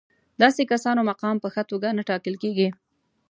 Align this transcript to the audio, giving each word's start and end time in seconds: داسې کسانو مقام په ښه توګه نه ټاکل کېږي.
داسې 0.41 0.61
کسانو 0.71 1.01
مقام 1.11 1.35
په 1.43 1.49
ښه 1.53 1.63
توګه 1.71 1.87
نه 1.97 2.03
ټاکل 2.09 2.35
کېږي. 2.43 2.69